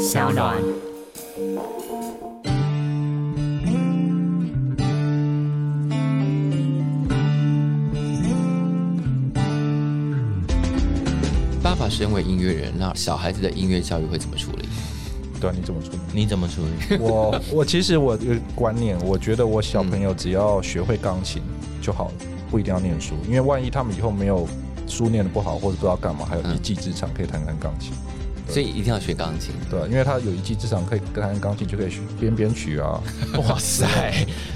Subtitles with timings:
[0.00, 0.56] 小暖。
[11.62, 14.66] 爸爸身为音乐人，那小孩子的音乐教育会怎么处理？
[15.38, 15.98] 对啊，你怎么处理？
[16.14, 16.96] 你怎么处理？
[16.98, 21.42] 我我其实我有个观念，我觉得我小朋友只要学会钢琴
[21.82, 22.14] 就好了，
[22.50, 24.48] 不一定要念书，因为万一他们以后没有
[24.88, 27.92] 书念的不好，或者不知道干嘛，还有一技之长可以弹弹钢琴。
[28.50, 29.54] 所以一定要学钢琴。
[29.70, 33.00] 对啊，因为他有一技之长，可以跟弹钢琴，就可以学编编曲啊。
[33.48, 33.86] 哇塞，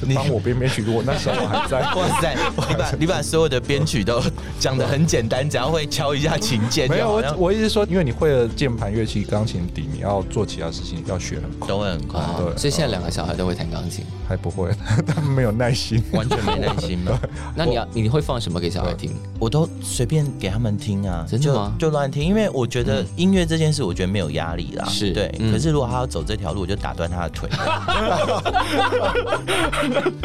[0.00, 0.82] 你帮我编编曲。
[0.82, 2.34] 如果那时候我还在， 哇塞，
[2.68, 4.22] 你把你把所有的编曲都
[4.58, 6.88] 讲的很简单，只要会敲一下琴键。
[6.88, 12.20] 没有，我我意思说，因为你会了键盘乐器、钢琴底，你要做其他事情要学很快，都会很快。
[12.36, 14.70] 对，所以现在两个小孩都会弹钢琴，还不会，
[15.06, 17.18] 他们没有耐心，完全没耐心吗？
[17.54, 19.12] 那你要你会放什么给小孩听？
[19.38, 21.74] 我都随便给他们听啊，真的吗？
[21.78, 24.84] 就乱听，因为我觉得音乐这件事，我觉得没有压力啦。
[24.88, 27.48] 是对，可是如果他要走这条路，我就打断他的腿。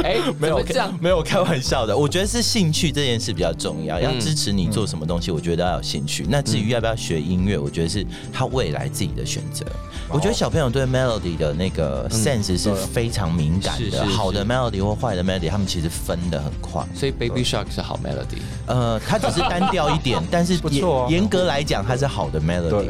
[0.03, 1.95] 哎，没有这样，没有开玩笑的。
[1.95, 6.25] 我觉得是兴趣这件事比较重要，要支持你做什么东西，我觉得要有兴趣。
[6.30, 9.66] 那至于要不要学音乐，我觉得是他未来自己的选择。
[10.08, 16.83] 我觉得小朋友对 melody 的那个 sense 是非常敏感的，好的 melody 或坏的 melody，他们其实分的很快。
[16.95, 21.08] 所以 Baby Shark 是好 melody，呃，它只是单调一点， 但是不错。
[21.09, 22.89] 严格来讲，它是好的 melody。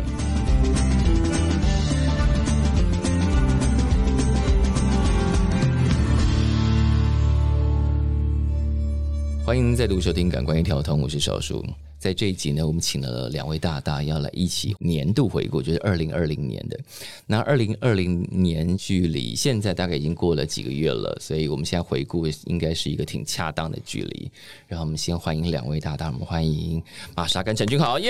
[9.50, 11.66] 欢迎再度收听《感官一条通》，我是小树。
[12.00, 16.80] 在这一集呢，我们请了两位大大要来一起年度回顾，就是二零二零年的。
[17.28, 24.32] 那二零二零年距离现在大概已经过了几个月了，所以我们现在回顾应该是一个挺恰当的距离。
[24.66, 26.82] 然后我们先欢迎两位大大，我们欢迎
[27.16, 28.10] 玛莎跟陈俊豪，耶！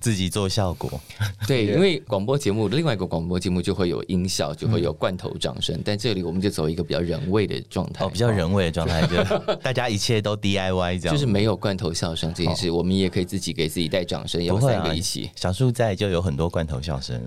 [0.00, 0.98] 自己做效果，
[1.46, 9.22] 对， 因为广播节目另外一个广播节目就会有音效，就会有罐头掌声，但这里我们就走一个比较人味的状态，哦，比较人味的状态，就
[9.62, 11.17] 大家一切都 DIY 这样。
[11.18, 15.28] 就是没有罐头笑声这件事，我们也可以自己给自己带掌声，要三个一起。
[15.34, 17.20] 小树在就有很多罐头笑声。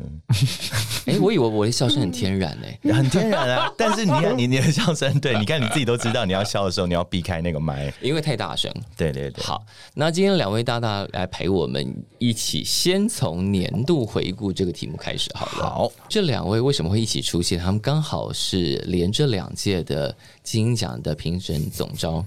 [1.08, 3.70] 哎，我以为我的笑声很天然呢， 很天然啊。
[3.78, 8.72] 但是你看你你的笑声，对，你看你自己都知道，你要笑的时候你要避开那个麦，因为太大声。
[8.96, 9.44] 对对对。
[9.44, 9.62] 好，
[9.94, 15.70] 那今天两位大大来陪我们一起，先从年度回顾这个题目开始好了。
[15.70, 17.60] 好，这两位为什么会一起出现？
[17.60, 22.26] 他们刚好是连着两届的金鹰奖的评审总招。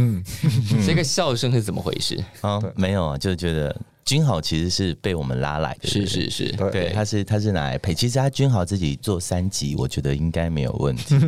[0.00, 0.22] 嗯，
[0.86, 2.60] 这个笑声是怎么回事啊？
[2.76, 3.74] 没有啊，就觉得
[4.08, 7.92] 君豪其实是被我们拉来的，是是是，对，他是他是拿来陪。
[7.92, 11.14] 其实他君豪自己做三集，我觉得应该没有问题。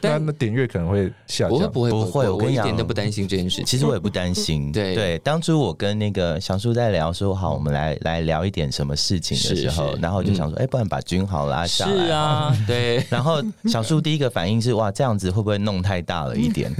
[0.00, 3.62] 但那点阅可能会下降，不会不会不会，我一点都不担心这件事。
[3.64, 4.70] 其实我也不担心。
[4.74, 11.92] 对对，当初我跟那个小叔在聊说，好，我们来来聊一点什么事情的时候，然后就想说，哎，不然把君豪拉下来。
[11.92, 13.06] 是啊， 对。
[13.08, 16.74] 然后小叔第一个反应是，哇，这样子会不会弄太大了一点？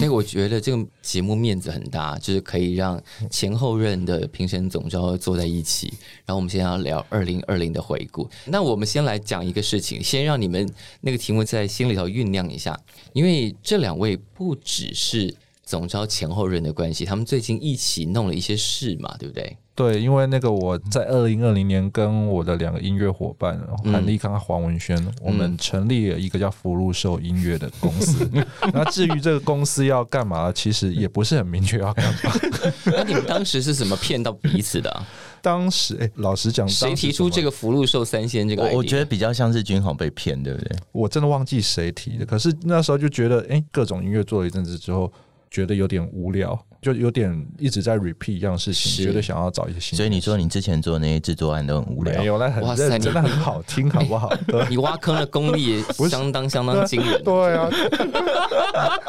[0.00, 2.95] 对，我觉得这个节目面子很大，就是可以让
[3.30, 5.88] 前后任的评审总召坐在一起。
[6.24, 8.28] 然后我们现在要聊二零二零的回顾。
[8.46, 10.68] 那我们先来讲一个事情，先让你们
[11.00, 12.78] 那个题目在心里头酝酿一下。
[13.12, 19.56] 因为这两位不只是总招前后任的关系，他们最近一起弄了一些事嘛，对不对？
[19.76, 28.26] 对，因为那个我在二零二零年跟我的两个音乐伙伴韩立康、黄文轩，我们成立了一个叫福禄寿音乐的公司。
[28.72, 32.20] 那至于这个公司要干嘛，其实也不是很明确要干嘛。
[32.86, 35.06] 那你们当时是怎么骗到彼此的？
[35.42, 38.64] 当时，哎，老实讲，谁提出这个福禄寿三仙这个？
[38.72, 40.76] 我觉得比较像是君豪被骗，对不对？
[40.90, 45.12] 我真的忘记谁提的，可是那时候就觉得，哎，各种音乐做了一阵子之后，
[45.50, 46.58] 觉得有点无聊。
[46.82, 49.96] 就有点一直在 repeat 一样事情，觉得想要找一些新。
[49.96, 54.30] 所以你说你之前做那些制作案都很无聊，没有，那很认真，真的很好听， 好不好？
[54.68, 57.22] 你挖坑的功力 相当相当惊人。
[57.24, 57.68] 对啊，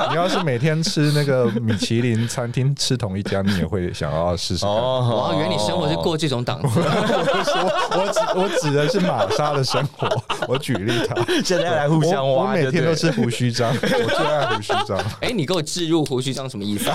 [0.10, 4.74] 你要是每天吃那个米其林餐厅吃同一家，你也会想要试试看。
[4.74, 6.80] 哦，原来你生活是过这种档次。
[6.80, 10.08] 我指我指的是玛莎的生活，
[10.48, 11.16] 我举例他。
[11.44, 14.98] 现在来互相挖，我每天都吃胡须章，我最爱胡须章。
[15.22, 16.90] 哎，你给我置入胡须章什么意思？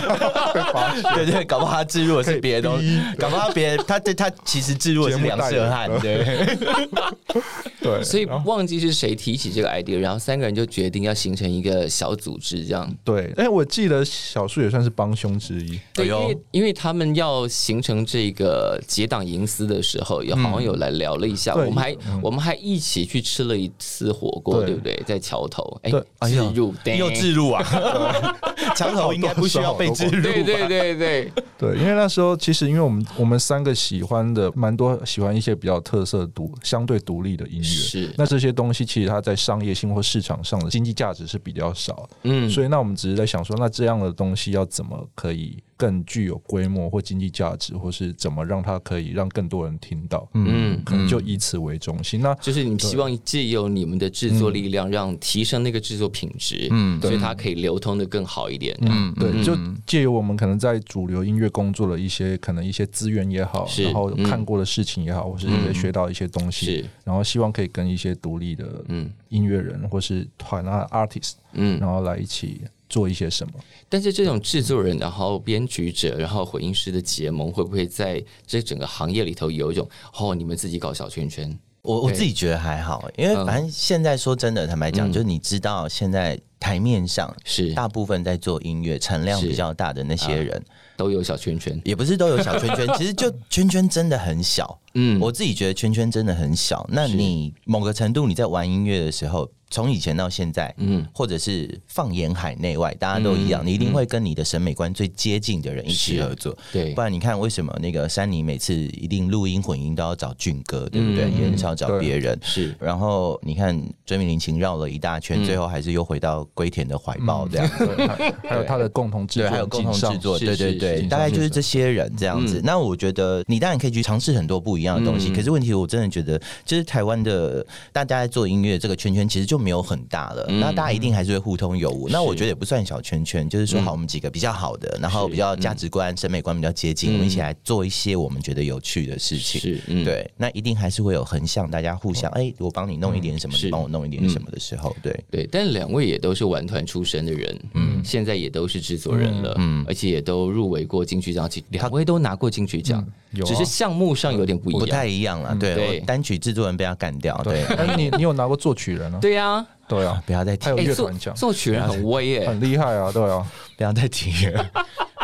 [1.14, 6.22] 对 对，搞不好他置入的是别的东西，搞不好别他对他其实置入的是梁社汉，对。
[7.82, 12.88] 对，所以忘记是谁提起这个 idea，然后三个人就决定要形成一个小组织，这样。
[13.02, 13.32] 对。
[13.36, 24.74] 哎，我记得小树也算是帮凶之一，对，因为因为他们要形成这个结党营私的时候，有好像有来聊了一下，我们还我们还一起去吃了一次火锅，对。
[24.74, 25.02] 不对？
[25.04, 25.90] 在桥头，哎，
[26.28, 27.62] 置入又置入啊，
[28.74, 30.22] 桥头应该不需要被置入。
[30.22, 31.32] 对对对对，
[31.62, 52.20] 对，因为那时候其实因为我们我们三个喜欢的蛮多喜欢一些比较特色独相对独立的音乐，是那这些东西其实它在商业性或市场上的经济价值是比较少，嗯，所以那我们只是在想说，那这样的东西要怎么可以更具有规模或经济价值，或是怎么让它可以让更多人听到，嗯可能就以此为中心。
[52.20, 58.76] 那就是你希望借由你们的制作力量，让提升那个制作品质，嗯所以它可以流通的更好一点。
[58.80, 59.56] 嗯，对，就
[59.86, 64.24] 借由我们可能在主流音乐工作的一些可能一些资源也好，然后嗯。
[64.24, 66.84] 看过的事情也好，或是一些学到一些东西，是。
[67.04, 69.08] 然后希望可以跟一些独立的嗯。
[69.28, 73.52] 音乐人或是团啊 artist，嗯，然后来一起做一些什么。
[73.88, 79.88] 但是这种制作人，然后编曲者，然后混音师的结盟，会不会在这整个行业里头有一种
[80.18, 81.58] 哦，你们自己搞小圈圈？
[81.82, 83.44] 我我自己觉得还好，因为嗯。
[83.44, 85.12] 反正现在说真的，坦白讲，嗯。
[85.12, 87.74] 就是你知道现在台面上是。
[87.74, 90.62] 大部分在做音乐产量比较大的那些人，
[90.96, 91.80] 都有小圈圈。
[91.84, 94.78] 也不是都有小圈圈， 其实就圈圈真的很小。
[94.94, 96.86] 嗯，我自己觉得圈圈真的很小。
[96.90, 101.04] 那你某个程度你在玩音乐的时候，从以前到现在，嗯。
[101.12, 106.56] 或者是放眼海内外，大家都一样，嗯你一定会跟你的审美观最接近的人一起合作。
[106.72, 106.94] 对。
[106.94, 111.24] 不，然你看为什么那个山妮每次一定录音混音都要找俊哥，对不对？
[111.24, 112.38] 嗯也很少找对别人。
[112.42, 112.74] 是。
[112.78, 117.68] 然后你看追名林琴绕了一大圈，嗯最后还是又回到龟田的怀抱这样。
[117.78, 122.58] 对， 还还有他的共同制对，作，还有共同制作，是对对对，大概就是这些人这样子。
[122.58, 122.62] 嗯。
[122.64, 125.34] 那我觉得你当然可以去尝试很多不一样的东西，嗯。
[125.34, 132.08] 可是问题我真的觉得，就是台湾的大家在做音乐这个圈圈其实就没有很大了，嗯那大家一定还是会互通有无。
[132.08, 133.82] 那我觉得也不算小圈圈，就是说嗯。
[133.82, 137.14] 好，我们几个比较好的，然后比较价值观、审美观比较接近，嗯。
[137.14, 139.60] 我们一起来做一些我们觉得有趣的事情。
[139.60, 153.04] 是，嗯，对，那一定还是会有横向，大家互相哎、我帮你弄一点什么，你帮我弄一点什么的时候，对，对，但两位也都是玩团出身的人，嗯，现在也都是制作人了，嗯，而且也都入围过金曲奖，其两位都拿过金曲奖，
[153.44, 155.54] 只是项目上有点不一样，不太一样了。
[155.56, 159.18] 对，单曲制作人被他干掉，对，但是你你有拿过作曲人啊？
[159.20, 159.51] 对呀，
[159.88, 160.64] 对啊，不要再提。
[160.66, 163.46] 还，有哎，作乐团奖，作曲人很威耶，很厉害啊，对啊，
[163.76, 164.46] 不要再提。
[164.46, 164.64] 了。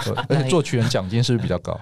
[0.04, 1.78] 对而且作曲人奖金是不是比较高？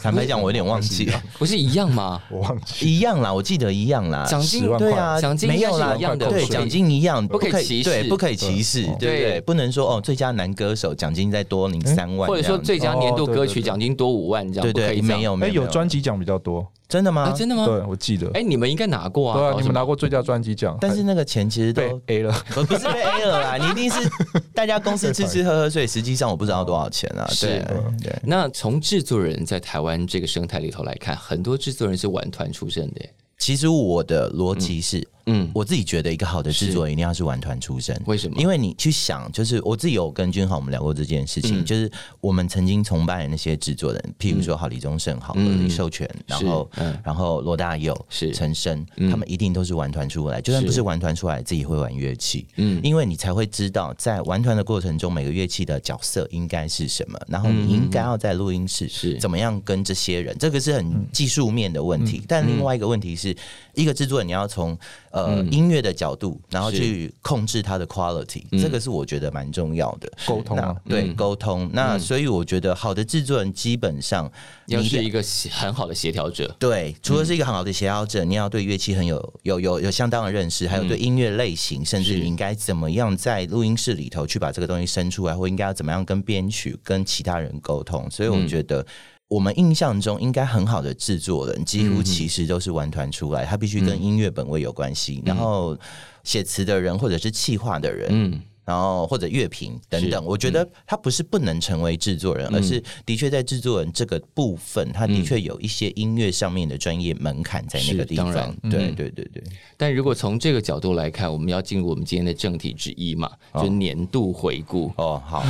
[0.00, 1.06] 坦白讲，我有点忘记。
[1.06, 2.20] 了， 不是一样吗？
[2.30, 2.86] 我忘记。
[2.86, 4.24] 一样啦，我记得一样啦。
[4.24, 7.90] 奖金10万对啊，奖金应该没有啦是一样的，对，奖金一样，不可以歧视。
[7.90, 8.92] 对，不可以歧视，对。
[8.92, 9.30] 对不对？
[9.32, 9.40] 对？
[9.40, 15.18] 不能说哦，最佳男歌手奖金再多领三万，或者说最佳年度歌曲奖金多五万这样，对对，不可以这样。
[15.18, 15.62] 没有没哎，有。
[15.62, 17.32] 有专辑奖比较多，真的吗啊？？
[17.36, 17.66] 真的吗？
[17.66, 18.30] 对我记得。
[18.32, 22.32] 哎，你们应该拿过啊，对啊，你们拿过最佳专辑奖，但是那个钱其实被都 A 了。
[22.54, 24.10] 不 不是被 A 了啦， 你一定是
[24.54, 27.26] 大家公司吃吃喝喝，所以实际上我不知道多少钱啊。
[27.30, 27.64] 是对
[28.04, 33.14] 对，那从制作人在台湾这个生态里头来看，很多制作人是玩团出身的耶。
[33.38, 37.98] 其实我的逻辑是，嗯，我自己觉得一个好的制作人一定要是玩团出身。
[38.04, 38.36] 为什么？
[38.40, 41.64] 因为你去想，就是我自己有跟君豪我们聊过这件事情，嗯。
[41.64, 41.90] 就是
[42.20, 45.64] 我们曾经崇拜的那些制作人，譬如说好李宗盛、好嗯。
[45.64, 46.98] 李寿全，然后嗯。
[47.04, 48.34] 然后罗大佑、是。
[48.34, 49.08] 陈升，嗯。
[49.08, 52.80] 他们一定都是玩团出来，就算不是玩团出来，自己会玩乐器，嗯。
[52.82, 59.16] 因为你才会知道在玩团的过程中，每个乐器的角色应该是什么，然后嗯你应该要在录音室是。
[59.18, 62.04] 怎么样跟这些人，这个是很技术面的问嗯。
[62.04, 62.22] 题。
[62.26, 63.27] 但另外一个问题是，
[63.74, 64.78] 一个制作人你要从
[65.10, 65.52] 呃嗯。
[65.52, 68.60] 音乐的角度，然后去控制它的 quality，嗯。
[68.60, 70.10] 这个是我觉得蛮重要的。
[70.26, 71.16] 沟通啊，对嗯。
[71.16, 74.30] 沟通，那所以我觉得好的制作人基本上
[74.66, 76.54] 你是一个很好的协调者。
[76.58, 77.36] 对，除了是嗯。
[77.36, 88.08] 一个很好的协调者，你要对乐器很有有有有相当的认识，还有对音乐类型，甚至你应该怎么样在录音室里头去把这个东西生出来，或应该要怎么样跟编曲、跟其他人沟通。
[88.10, 88.46] 所以我嗯。
[88.46, 88.84] 觉得。
[89.28, 95.22] 我们印象中应该很好的制作人，几嗯乎其实都是玩团出来，他必须跟音乐本位有关系。
[95.24, 95.76] 然后
[96.24, 108.30] 写词的人或者是企划的人，嗯，然后或者乐评等等，我觉得他不是不能成为制作人，嗯而是的确在制作人这个部分，他的确有一些音乐上面的专业门槛在那个地方。
[108.68, 109.42] 对嗯对对对，
[109.78, 114.92] 但如果从这个角度来看，我们要进入我们今天的正题之一嘛，就是年度回顾。
[114.96, 115.42] 哦，好，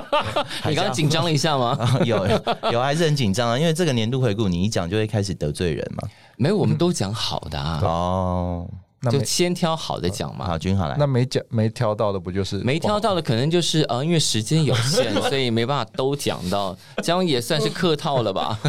[0.68, 1.78] 你刚刚紧张了一下吗？
[2.04, 2.26] 有
[2.70, 6.06] 有还是很紧张啊，因为这个年度回顾你一讲就会开始得罪人嘛。
[6.36, 8.70] 没有，我们都讲好的啊，哦，
[9.02, 10.46] 那就先挑好的讲嘛。
[10.46, 18.58] 好，君好来那，没讲没挑到的不就是没挑到的可能就是呃，因为时间有限， 所以没办法都讲到，这样也算是客套了吧？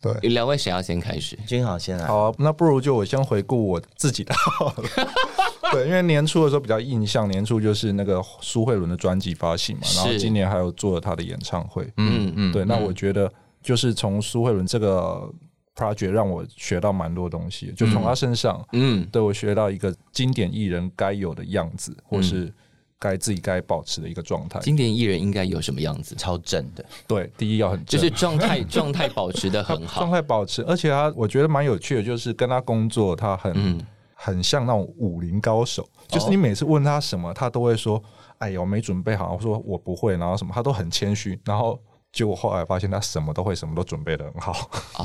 [0.00, 0.14] 对。
[0.28, 1.36] 两位谁要先开始？
[1.46, 2.06] 君好先来。
[2.06, 4.84] 好啊、那不如就我先回顾我自己的好了。
[5.72, 11.82] 对，因为年初的时候比较印象，年初就是那个苏慧伦的专辑发行嘛，然后今年还有做了她的演唱会。
[11.96, 15.28] 嗯嗯，对，那我觉得就是从苏慧伦这个
[15.76, 22.52] project 让我学到蛮多东西，就从他身上，嗯对我学到一个经典艺人该有的样子，或是
[22.98, 24.58] 该自己该保持的一个状态。
[24.60, 26.14] 经典艺人应该有什么样子？
[26.16, 30.10] 超正的，对，第一要很正就是状态 状态保持的很好状。
[30.10, 33.80] 态保持，而且他我觉得蛮有趣的，就是跟他工作，他很、嗯
[34.18, 38.02] 很像那种武林高手，就是你每次问他什么，他都会说
[38.40, 41.78] ：“哎呀，我没准备好。”我说我不会，然后什么，他都很谦虚，然后
[42.12, 44.70] 结果后来发现他什么都会，什么都准备的很好。
[44.96, 45.04] 哦，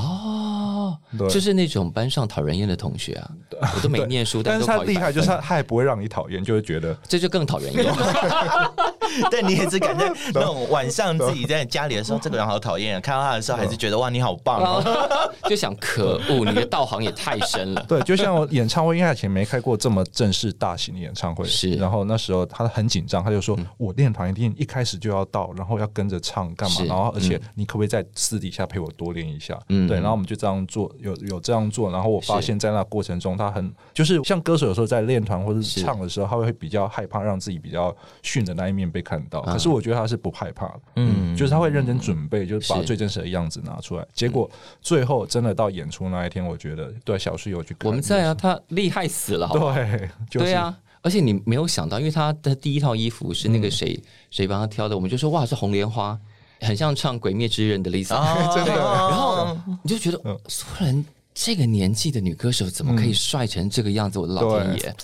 [1.17, 1.27] 对。
[1.29, 3.31] 就是那种班上讨人厌的同学啊，
[3.75, 7.85] 我都没念书，但是都考100他厉害，就是他他也不会让你讨厌，就会觉得这就更讨人厌。
[9.31, 15.31] 但你也是感觉 那种晚上自己在家里的时候， 这个人好讨厌啊，看到他的时候还是觉得哇，你好棒哦。
[15.49, 17.85] 就想可恶，你的道行也太深了。
[17.87, 26.85] 对，就像我演唱会，因为他以前没开过这么正式大型的演唱会，是然后那时候他很紧张，他就说：“我练团一定一开始就要到，然后要跟着唱干嘛？
[26.87, 39.53] 然后而且你可不可以在私底下陪我多练一下？”嗯对，然后我们就这样做，有有这样做，然后我发现，在那过程中，他很就是像歌手有时候在练团或者唱的时候，他会比较害怕让自己比较逊的那一面被看到，啊。
[39.53, 44.05] 可是我觉得他是不害怕的，嗯，就是他会认真准备，就是把最真实的样子拿出来。
[44.13, 44.49] 结果
[44.81, 49.47] 最后真的到演出那一天，我觉得对小树有去，我们在啊，他厉害死了？
[49.49, 56.19] 对，对啊，而且你没有想到，因为他的第一套衣服是那个谁、谁帮他挑的，我们就说哇是红莲花，
[56.59, 58.19] 很像唱《鬼灭之刃》的 Lisa，、
[58.53, 64.19] 真的，然后你就觉得苏然这个年纪的女歌手怎么可以帅成这个样子？
[64.19, 64.95] 我的老天爷，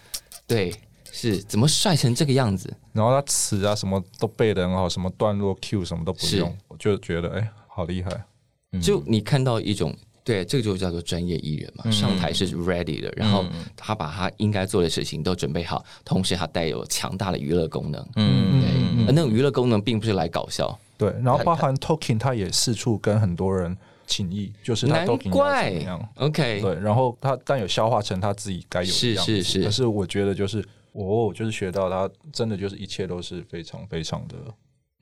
[0.45, 0.73] 对，
[1.17, 2.71] 是怎么帅成这个样子？
[2.93, 8.09] 然后他词啊什么都背的很好，什么段落 Q 什么都不用，我就觉得哎、好厉害。
[8.81, 9.95] 就你看到一种。
[10.23, 13.45] 对，这个就叫做专业艺人嘛，上台是 ready 的，然后
[13.77, 18.05] 他把他应该做的事情都准备好，同时他带有强大的娱乐功能。
[18.17, 23.73] 嗯，对，而那种娱乐功能并不是来搞笑，对，然后包含 Token 他也四处跟很多人
[24.05, 26.09] 请益，就是他难怪怎么样。
[26.15, 29.41] OK，对，然后他但有消化成他自己该有的是样子。
[29.41, 30.61] 是是可是我觉得就是
[31.05, 34.35] 我就是学到他真的就是一切都是非常非常的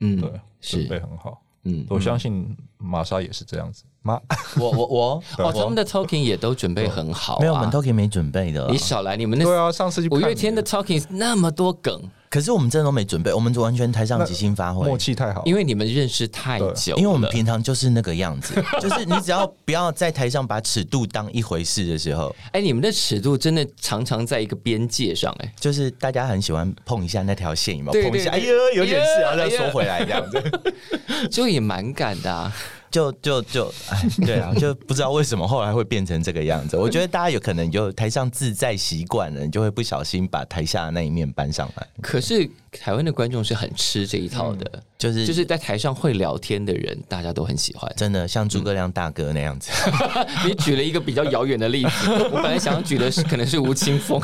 [0.00, 1.42] 嗯，对，准备很好。
[1.62, 3.84] 嗯，我相信玛莎也是这样子。
[4.06, 4.18] 玛，
[4.58, 5.22] 我我我？
[5.38, 8.66] 哦，他们的 talking 也都准备很好、啊，没有，我们 talking 没准备的。
[8.70, 8.78] 你。
[8.78, 14.86] 少来，你们那对啊，上次五月天的 talking 那么多梗，可是我们真的都没准备，我们完全台上即兴发挥。
[14.86, 14.96] 默。
[14.96, 27.92] 契太好，因为你们认识太久，因为我们平常就是那个样子， 就是你只要不要在台上把尺度当一回事的时候，哎，你们的尺度真的常常在一个边界上，哎，就是大家很喜欢碰一下那条线，有没有？
[27.92, 28.48] 对碰一下，哎对。
[28.48, 30.40] 呦，有点事啊，再收回来这样子。
[31.28, 32.52] 就也蛮敢的啊。
[32.90, 36.76] 就就就，哎，对啊，就不知道为什么后来会变成这个样子。
[36.76, 47.92] 我觉得大家有可能就台上自在习惯了，你就会不小心把台下的那一面搬上来，可是台湾的观众是很吃这一套的，就是就是在台上会聊天的人，大家都很喜欢。
[47.96, 49.70] 真的像诸葛亮大哥那样子。
[50.46, 54.20] 你举了一个比较遥远的例子， 我本来想要举的是可能是吴青峰，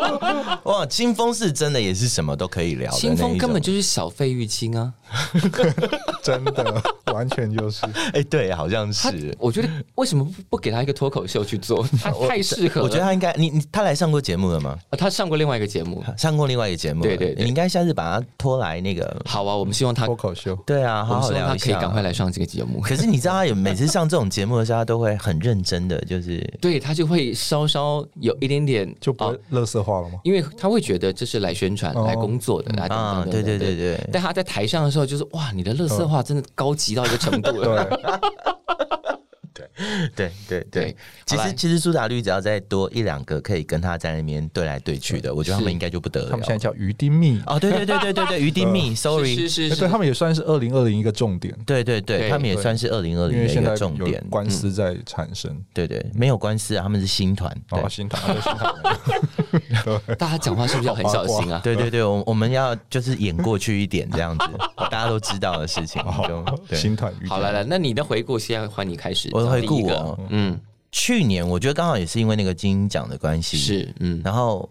[0.64, 3.16] 哇，清风是真的也是什么都可以聊的清。
[3.16, 4.92] 风根本就是小费玉清啊。
[6.22, 7.84] 真的完全就是。
[8.12, 9.34] 哎、对，好像是。
[9.38, 11.84] 我觉得为什么不不给他一个脱口秀去做？
[12.00, 12.86] 他太适合了。
[12.86, 14.78] 我觉得他应该，你你他来上过节目了吗？
[14.90, 16.04] 啊他上过另外一个节目。
[16.16, 19.20] 上过另外一个节目，对对对你应该下次把他拖来那个。
[19.24, 21.64] 好啊，我们希望他，脱口秀，对啊，我好好们希望他聊一下。
[21.66, 22.80] 可以赶快来上这个节目。
[22.80, 30.18] 可是你知道，他有每次上这种节目的时候，他都会很认真的，就是对他就会稍稍有一点点哦就不会乐色化了吗？
[30.24, 37.88] 因为他会觉得这是来宣传、哦来工作的，来等啊，等等对对对对，但他在台上的时候，就是哇，你的乐色化真的高级到一个程度了。
[40.14, 40.96] 对，对对。
[41.26, 46.44] 其实其实苏打绿只要再多一两个可以跟他在那边对来对去的，我觉得他们应该就不得了他们。
[46.44, 54.24] 现在叫鱼丁蜜，哦，对对对对对对， 鱼丁蜜，sorry，是是是对他们也算是二零二零一个重点，对对对，他们也算是二零二零的一个重点。
[54.30, 55.50] 官司在产生。
[55.72, 57.50] 对对，没有官司啊，他们是新团。
[57.68, 58.74] 对哦，心疼，对心疼。
[60.18, 61.60] 大家讲话是不是要很小心啊？
[61.64, 64.44] 对对对，我我们要就是演过去一点这样子，
[64.90, 66.02] 大家都知道的事情。
[66.72, 67.28] 心团鱼。
[67.28, 69.28] 好了来，那你的回顾现在换你开始。
[69.32, 70.58] 我的回顾哦嗯，
[70.92, 74.68] 去年我觉得刚好也是因为那个金鹰奖的关系，，是，嗯然后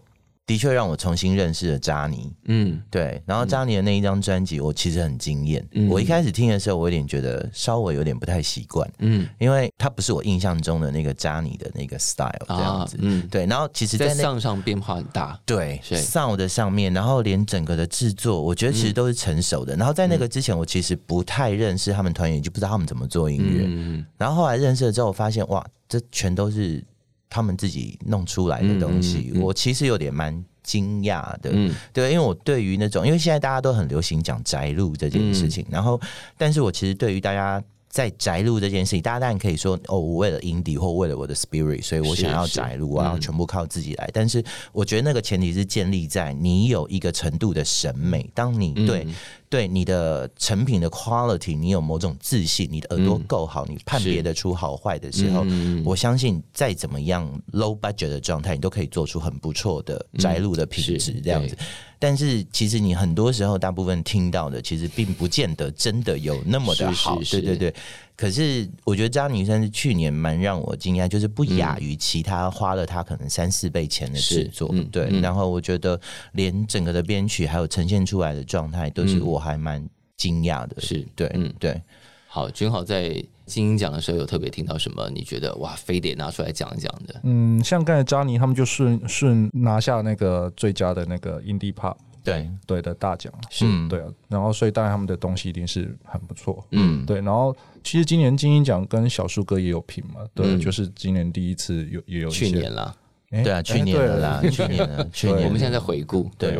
[0.50, 2.28] 的确让我重新认识了扎尼。
[2.46, 5.64] 嗯，对，然后扎尼的那一张专辑，我其实很惊艳。
[5.70, 12.96] 嗯我一开始听的时候，我有点觉得稍微有点不太习惯，嗯因为它不是我印象中的那个扎尼的那个 style 这样子。
[13.00, 15.38] 嗯，对，然后其实，在在上上变化很大。
[15.46, 19.76] 对是 sound 的上面，然后连整个的制作，我觉得其实都是成熟的。
[19.76, 23.66] 然后在那个之前，我其实不太认识他们团员，就不知道他们怎么做音乐。
[23.68, 26.84] 嗯，然后后来认识了之后，我发现哇，这全都是
[27.30, 29.30] 他们自己弄出来的东西。
[29.32, 35.98] 嗯嗯嗯我其实有点蛮惊讶的，嗯对，因为我对于那种，因为现在大家都很流行讲宅路这件事情，然后，
[36.36, 42.54] 但是我其实对于大家在宅录这件事情，大家当然可以说哦，我为了 indie 或为了我的 spirit，所以我想要是。
[42.54, 44.08] 宅录，我要全部靠自己来。
[44.14, 44.42] 但是
[44.72, 49.14] 我觉得那个前提是建立在你有一个程度的审美，当你对、嗯。
[49.50, 61.58] 对你的成品的 quality，你有某种自信，你的耳朵够好，你判别得出好坏的时候，嗯我相信再怎么样 low budget 的状态，你都可以做出很不错的宅录的品质这样子。
[62.00, 67.18] 但是其实你很多时候大部分听到的，其实并不见得真的有那么的好。
[67.20, 67.74] 是是对对对。
[68.16, 74.68] 可是我觉得张女生是去年蛮让我惊讶，就是不亚于其他花了她可能三四倍钱的制作。
[74.72, 76.00] 嗯对，嗯然后我觉得
[76.32, 80.80] 连整个的编曲还有呈现出来的状态，都是嗯我还蛮惊讶的。
[80.80, 81.80] 是对，嗯对。
[82.26, 85.10] 好，君豪在金鹰奖的时候有特别听到什么？
[85.10, 87.20] 你觉得哇，非得拿出来讲一讲的？
[87.24, 93.64] 嗯，像刚才扎尼他们就顺顺拿下那个最佳的那个 indie pop 对，对的大奖，是。
[93.88, 100.60] 对啊，然后所以当然他们的东西一定是很不错，嗯，对，然后其实今年金鹰奖跟小树哥也有评嘛，对，嗯。
[100.60, 102.99] 就是今年第一次有也有去年啦，诶
[103.30, 105.44] 对啊，去年诶的啦，去年的，去年。
[105.44, 106.58] 我们现在在回顾，对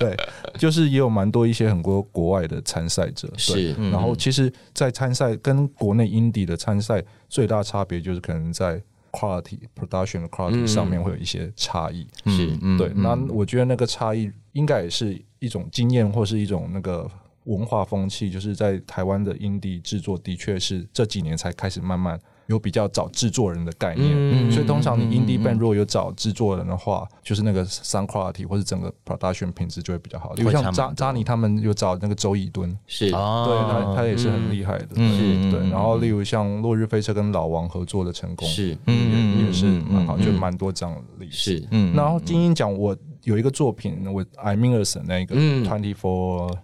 [0.00, 0.16] 对，
[0.58, 8.82] 就是也有蛮多一些很多国外的参赛者，是嗯然后其实，在参赛跟国内 indie 的参赛最大差别就是可能在
[9.12, 12.04] quality production 的 quality 嗯上面会有一些差异。
[12.26, 17.08] 是嗯对，那我觉得那个差异应该也是一种经验或是一种那个
[17.44, 24.10] 文化风气，就是在台湾的 indie 制作的确是这几年才开始慢慢有比较找制作人的概念。
[24.14, 30.34] 嗯所以通常你 indie band 如果有找制作人的话，就是那个 sound quality 或是整个 production 品质就会比较好。
[30.34, 30.94] 比如像会差蛮多。
[30.94, 33.06] 扎扎尼他们有找那个周以敦，是。
[33.14, 35.60] 哦对他他也是很厉害的，嗯对。
[35.70, 38.76] 然后例如像落日飞车跟老王合作的成功，是。
[38.86, 40.20] 嗯也也是蛮好，嗯。
[40.20, 41.32] 嗯就蛮多这样的例子。
[41.36, 45.64] 是，嗯然后金鹰奖我有一个作品，我 I m i n e r s 那个嗯。
[45.64, 46.54] Twenty Four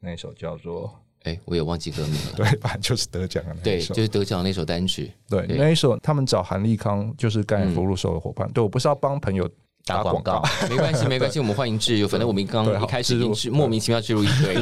[0.00, 0.92] 那首叫做
[1.24, 2.32] 哎，我也忘记歌名了。
[2.36, 4.02] 对，反正就是得奖的那首就。
[4.02, 8.50] 是得奖那首单曲，对，对那一首他们找韩立康，就是刚才福禄寿的伙伴。
[8.52, 9.48] 对我不是要帮朋友
[9.86, 12.06] 打广广告， 没关系，没关系，我们欢迎置入。
[12.06, 14.54] 反正我们刚刚一开始已置入经是莫名其妙置入一堆，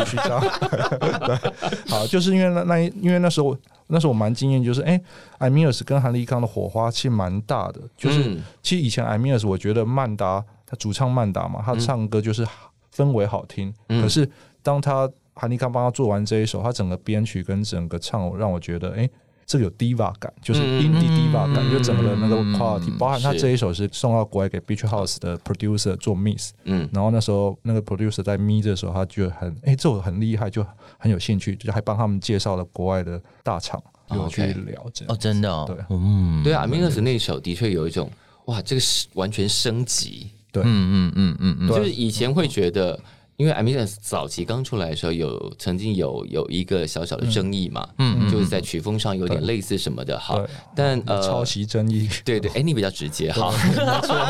[1.88, 3.57] 好，就是因为那那一因为那时候
[3.88, 5.00] 那时候我蛮惊艳，就是哎、
[5.38, 7.81] 艾米尔斯跟韩立康的火花其实蛮大的。
[7.97, 12.46] 就是、嗯其实以前艾米尔斯，我觉得曼达他主唱曼达嘛，他唱歌就是
[12.94, 14.29] 氛围好听，嗯可是
[14.62, 19.09] 当他韩立康帮他做完这一首，他整个编曲跟整个唱让我觉得哎。
[19.45, 30.64] 这个有 diva 感，就是嗯 indie diva 感，嗯就整个的那个嗯 quality，包含他这一首是送到国外给 Beach House 的 producer 做 mix，嗯，然后那时候那个 producer 在咪的时候，他就很哎、这首很厉害，就
[30.97, 35.12] 很有兴趣，就还帮他们介绍了国外的大厂，哦有去聊这样。
[35.12, 35.77] 哦，真的哦，对。
[35.90, 38.09] 嗯，对啊 m i n u s 那首的确有一种
[38.47, 40.62] 哇，这个是完全升级，对。
[40.62, 42.99] 嗯嗯嗯嗯嗯，就是以前会觉得。
[43.37, 53.53] 因为 a m i n u s 早期刚出来的时候有，曾经有有一个小小的争议嘛，嗯，就是在曲风上有点类似什么的，哈对，但呃，抄袭争议，对对，哎，你比较直接，哈，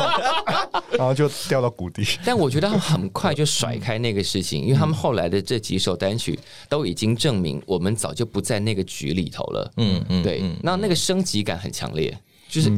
[0.97, 2.03] 然后就掉到谷底。
[2.25, 6.39] 但我觉得他们很快就甩开那个事情，因为他们后来的这几首单曲
[6.69, 9.71] 都已经证明我们早就不在那个局里头了。
[9.77, 12.17] 嗯嗯，对，那那个升级感很强烈，
[12.49, 12.71] 就是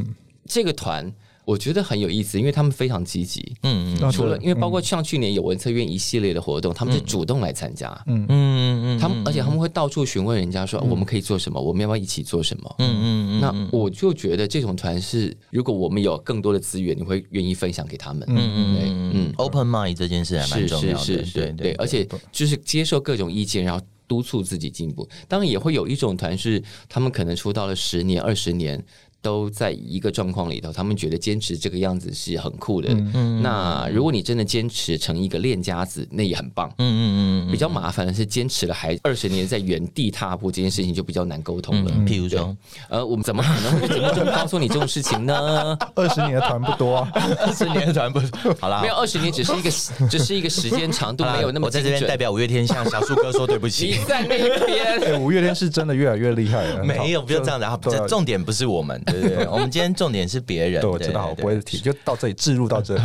[0.48, 1.14] 这个团。
[1.46, 3.56] 我觉得很有意思，因为他们非常积极。
[3.62, 7.90] 嗯嗯除了因为包括像去年有文策院一系列的活动，他们是主动来参加。
[8.08, 12.76] 嗯嗯嗯，他们而且他们会到处询问人家说我们可以做什么，我们要不要一起做什么？
[12.80, 18.24] 嗯嗯嗯，那我就觉得这种团是，如果我们有更多的资源，你会愿意分享给他们。
[18.28, 25.08] 嗯嗯嗯嗯，open mind 这件事还蛮是重要的，是是是，对对，而且就是接受各种意见，然后督促自己进步。
[25.28, 28.84] 当然也会有一种团是，他们可能出道了十年、二十年。
[29.26, 32.90] 都在一个状况里头，他们觉得坚持这个样子是很酷的。
[33.16, 36.72] 嗯那如果你真的坚持成一个练家子，那也很棒。
[36.78, 41.92] 嗯嗯嗯比较麻烦的是，坚持了还二十年在原地踏步这件事情就比较难沟通了。
[41.96, 42.56] 嗯，譬如说
[42.88, 45.76] 呃，我们怎么可能会在节目中告诉你这种事情呢？
[45.96, 47.10] 二十年的团不多啊，
[47.40, 48.20] 二十年的团不
[48.60, 49.72] 好啦，没有二十年，只是一个
[50.08, 51.90] 只是一个时间长度没有那么我在这。
[51.90, 54.00] 边代表五月天向小树哥说对不起你起。
[54.08, 54.52] 在那边。
[54.86, 56.84] 哎，五月天是真的越来越厉害了。
[56.84, 57.76] 没有，不要这样子啊！
[57.82, 60.82] 对啊这重点不是我们，对对，我们今天重点是别人。
[60.82, 63.02] 对，我知道，我不会提，就到这里置入到这里，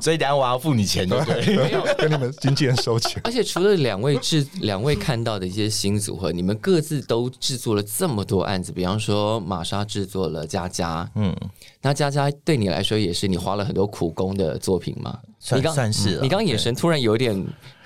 [0.00, 1.96] 所以等下我要付你钱，对不对？
[1.96, 3.20] 跟你们经纪人收钱。
[3.24, 11.34] 而且除了两位制两位看到的一些新组合，你们各自都制作了这么多案子，比方说玛莎制作了佳佳，嗯，
[11.80, 15.18] 那佳佳对你来说也是你花了很多苦功的作品吗？
[15.50, 17.34] 你刚算是你刚眼神突然有点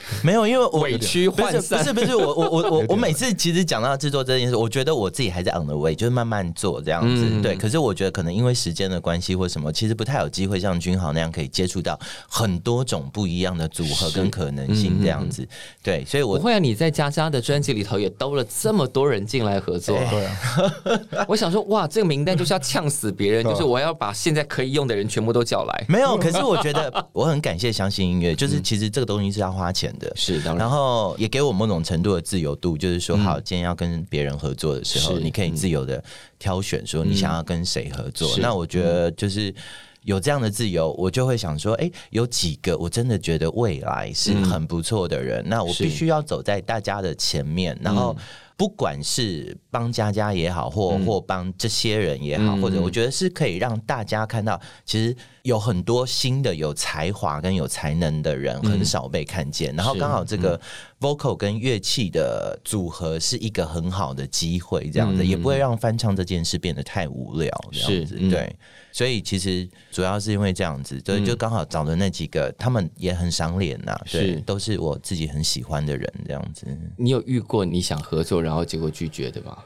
[0.22, 7.24] 没有，因为我委屈不是不是不是我我我我 我每次其实讲到制作这件事，我觉得我自己还在 on the way，就是慢慢做这样子。
[7.28, 15.46] 嗯对，可是我觉得可能因为时间的关系或什么，其实不太有机会像君豪那样可以接触到很多种不一样的组合跟可能性这样子。
[15.82, 25.84] 对，所以我不会啊，你在佳佳的专辑里头也兜了这么多人进来合作， 对啊，我想说，哇，这个名单就是要呛死别人，就是我要把现在可以用的人全部都叫来。
[25.88, 30.12] 没有，可是我觉得我很感谢相信音乐，就是其实这个东西是要花钱的。
[30.16, 30.58] 是，当然。
[30.58, 36.02] 然，后也给我某种程度的自由度，就是说，好，今天要跟别人合作的时候，你可以自由的
[36.38, 38.36] 挑选，说你想要跟谁合作。
[38.38, 39.54] 那我觉得就是。
[40.02, 48.16] 有这样的自由，我就会想说，哎、有几个我真的觉得未来是很不错的人，那我必须要走在大家的前面，然后
[48.56, 52.62] 不管是帮佳佳也好，或、或帮这些人也好，嗯。
[52.62, 55.12] 或者我觉得是可以让大家看到，其实
[55.46, 60.60] 有很多新的有才华跟有才能的人很少被看见，然后刚好这个
[61.00, 68.54] vocal 跟乐器的组合是一个很好的机会，这样子、嗯也不会让翻唱这件事变得太无聊，这样子对。
[68.92, 76.66] 所以其实主要是因为这样子，所以，就刚好找的那几个，他们也很赏脸呐，对是，都是我自己很喜欢的人，这样子。
[76.96, 79.58] 你有遇过你想合作然后结果拒绝的吗？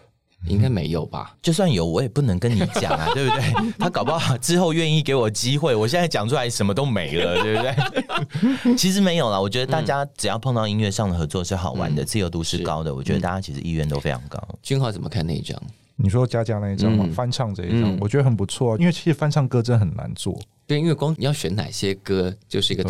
[0.51, 1.35] 应该没有吧？
[1.41, 3.73] 就算有，我也不能跟你讲啊， 对不对？
[3.79, 8.75] 他搞不好之后愿意给我机会，我现在讲出来什么都没了，对不对？
[8.77, 14.39] 其实没有啦，我觉得大家只要碰到音乐上的合作是好玩的，自由度是高的，我觉得大家其实意愿都非常高。
[14.63, 15.61] 君豪怎么看那一张？
[16.03, 20.39] 你说佳佳那一张吗，嗯翻唱这一张嗯，我觉得很不错啊，因为其实翻唱歌真的很难做。
[20.67, 22.85] 对，因为光你要选哪些歌，就是一个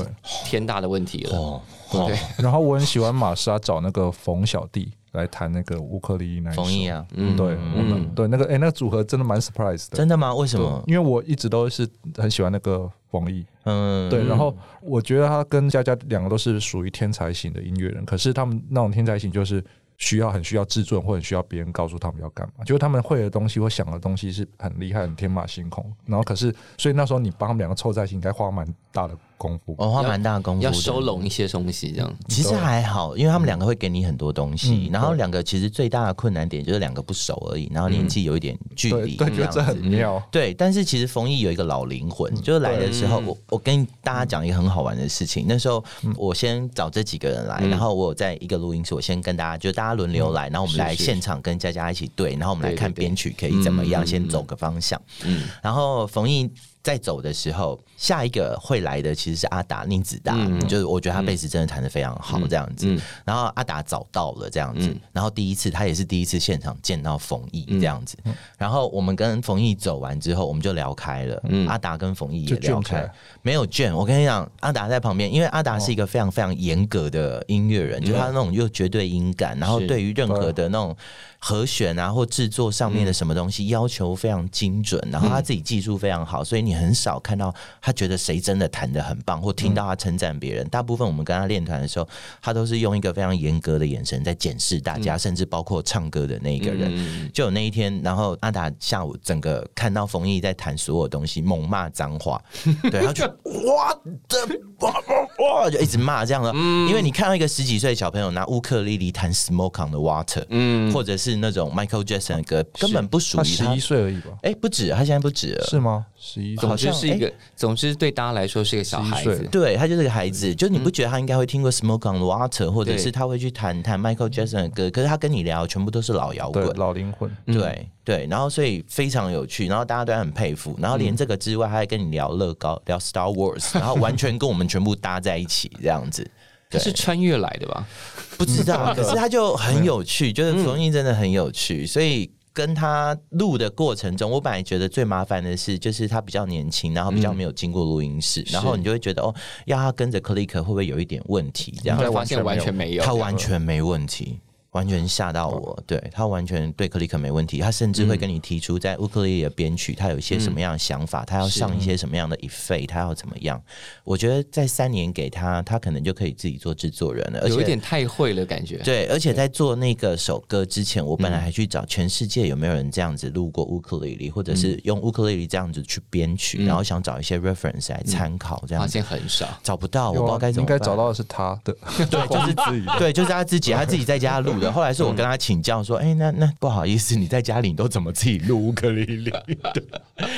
[0.45, 1.37] 天大的问题了。
[1.37, 6.63] 哦，对， 然后我很喜欢玛莎找那个冯小弟来弹那个乌克丽丽那一首。
[6.63, 10.35] 冯毅，啊，嗯对，我们对那个哎，那个组合真的蛮 surprise 的，真的吗？
[10.35, 10.83] 为什么？
[10.87, 19.63] 因为我一直都是很喜欢那个冯毅，嗯，对，然后我觉得他跟佳佳两个都是属于天才型的音乐人，可是他们那种天才型就是
[19.99, 29.75] 需要很需要自尊或者需要别人告诉他们要干嘛，就是他们会的东西或想的东西是很厉害、很天马行空，然后可是所以那时候你把他们两个凑在一起，应该花蛮大的功夫。
[29.79, 32.15] 我花蛮大的功夫的，要收拢一些东西，这样。
[32.29, 40.23] 其实还好，因为他们两个会给你很多东西，嗯然后两个其实最大的困难点就是两个不熟而已，然后年纪有一点距离，对对，觉得这很妙。
[40.31, 45.47] 对，但是其实冯毅有一个老灵魂，就是来的时候，嗯我我跟大家讲一个很好玩的事情。
[45.49, 45.83] 那时候
[46.17, 55.01] 我先找这几个人来，嗯然后我有在一个录音室，我先跟大家就大家轮流来，然后我们来现场跟佳佳一起对，然后我们来看编曲可以怎么样，嗯先走个方向。
[55.25, 56.51] 嗯，然后冯毅
[56.91, 62.87] 在走的时候，下一个会来的其实是阿达宁子达，嗯就是我觉得他贝斯真的弹的非常好，这样子。
[62.87, 65.01] 嗯然后阿达找到了这样子，嗯。
[65.13, 67.81] 然后第一次他也是第一次现场见到冯毅嗯。
[67.81, 68.17] 这样子，
[68.59, 71.69] 然后我们跟冯毅走完之后，我们就聊开了，嗯。
[71.69, 73.09] 阿达跟冯毅也聊开。
[73.43, 73.95] 没有卷。
[73.95, 80.97] 我跟你讲，阿达在旁边，因为阿达是一个非常非常严格的音乐人，就是他那种又绝对音感，然后对于任何的那种
[81.41, 90.69] 和弦啊或制作上面的什么东西要求非常精准，然后他自己技术非常好，所以你很少看到他觉得谁真的弹的很棒，或听到他称赞别人。
[90.69, 92.07] 大部分我们跟他练团的时候，
[92.43, 96.91] 他都是用一个非常严格的眼神在检视大家，甚至包括唱歌的那一个人。
[96.95, 102.43] 嗯就有那一天，然后阿达下午整个看到冯毅在弹所有东西，猛骂脏话，
[102.91, 103.95] 对，他就哇
[104.29, 113.81] 的哇哇哇就一直骂这样的，因为你看到一个十几岁小朋友拿乌克丽丽弹《Smoke on the Water》，嗯，或者是那种 Michael Jackson 的歌，根本不属于他他十一。
[113.81, 114.31] 岁而已吧？
[114.43, 115.65] 哎，不止，他现在不止了。
[115.67, 116.07] 是吗？
[116.19, 119.49] 十一岁总之好像是一个，总之对大家来说是一个小孩子。
[119.51, 124.91] 对他就是个孩子，就是你不觉得他应该会听过《Smoke on the Water》，或者是他会去弹弹 Michael Jackson 的歌？
[124.91, 136.29] 可是他跟你聊，全部都是老摇滚，老灵魂，对对，然后所以非常有趣，然后大家都很佩服，然后连这个之外，他还跟你聊乐高、聊 Star Wars，然后完全跟我们全部搭在一起这样子。
[136.71, 137.87] 他是穿越来的吧？
[138.39, 142.31] 不知道，可是他就很有趣，就是冯毅真的很有趣，所以。
[142.53, 149.33] 跟他录的过程中，我本来觉得最麻烦的是，就是他比较年轻，然后比较没有经过录音室，然后你就会觉得哦，
[149.67, 151.73] 要他跟着 Click 会不会有一点问题？
[151.81, 154.41] 这样后来发现完全没有，他完全没问题。
[154.73, 163.61] 完全吓到我，对他完全对克里克没问题，他甚至会跟你提出在乌克丽丽的编曲，他有一些什么样的想法，他要上一些什么样的 effect，他要怎么样？
[164.05, 168.77] 我觉得在三年给他，他可能就可以自己做制作人了，而且有一点太会了感觉。
[168.79, 179.49] 对，而且在做那个首歌之前，我本来还去找全世界有没有人这样子录过乌克丽丽，或者是用乌克丽丽这样子去编曲，然后想找一些 reference 来参考，这样子发现很少。
[179.65, 180.77] 找不到，我不知道该怎么办。
[180.77, 181.77] 应该找到的是他的，
[182.09, 182.87] 对，就是 自己。
[182.99, 184.71] 对，就是他自己，他自己在家录的。
[184.71, 189.31] 后来是我跟他请教说，哎、那那不好意思，你在家里你都怎么自己录乌克丽丽？
[189.75, 189.85] 对。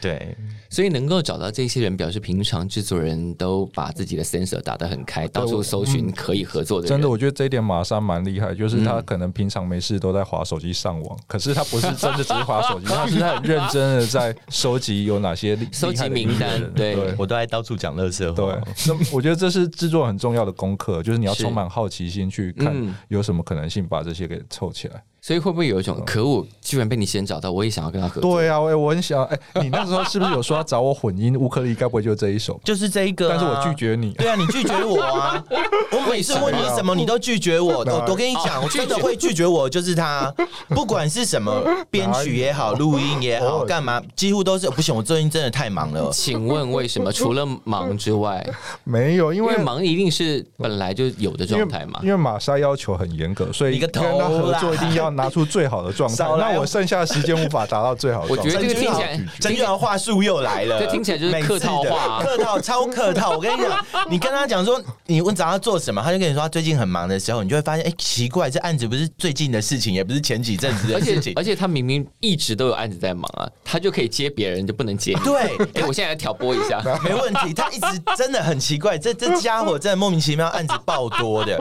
[0.00, 0.36] 对，
[0.68, 6.90] 所以能够找到这些人，表示平常制作人都把自己的 sensor 打得很开，到处搜寻可以合作的人。
[6.90, 16.94] 真的，我觉得这一点玛莎蛮厉害，就是他可能平常没事都在划手机上网，可是他不是真的只是划手机， 他是很认真的在收集有哪些收集名单对。
[16.94, 17.14] 对。
[17.16, 18.44] 我都在到处讲乐色对。
[18.44, 22.94] 话。，那我觉得这是制作很重要的功课，就是你要充满好奇心去看嗯。
[23.08, 25.02] 有什么可能性把这些给凑起来。
[25.24, 28.36] 所以会不会有一种可恶，居然被你先找到，我也想要跟他合作？
[28.36, 31.74] 对啊，我我很想，哎，你那时候是不是有说要找我混音乌克丽？
[31.74, 32.60] 该不会就这一首？
[32.62, 33.74] 就是这一个、但是我拒。
[33.74, 34.12] 绝你。
[34.12, 35.42] 对啊，你拒绝我啊！
[35.92, 37.78] 我每次问你什么，你都拒绝我。
[37.88, 40.30] 我我跟你讲，我真的会拒绝我，就是他，
[40.68, 44.94] 不管是什么编曲也好，录音也好，干嘛，几乎都是不行。
[44.94, 46.10] 我最近真的太忙了。
[46.12, 47.10] 请问为什么？
[47.10, 48.46] 除了忙之外，
[48.84, 52.10] 没有，因为因为忙一定是本来就有的状态嘛因。
[52.10, 56.24] 为玛莎要求很严格，所以你个跟他头啦合作一定要拿出最好的状态。
[56.38, 58.52] 那我剩下的时间无法达到最好的我状态。
[58.52, 63.30] 觉得这个听起来真正话术又来了，这听起来就是客套话客套超客套。
[63.30, 71.44] 我跟你讲，你跟他讲说你问找他做什么，他就跟你说他最近很忙的时候，你就会发现，哎，奇怪，这案子不是最近的事情，也不是前几阵子的事情且而。
[71.44, 75.20] 且他明明一直都有案子在忙啊，他就可以接别人，就不能接 你。
[75.20, 75.40] 对
[75.74, 76.82] 哎，我现在来挑拨一下。
[77.04, 81.58] 没问题，他一直真的很奇怪，这这家伙真的莫名其妙案子爆多的。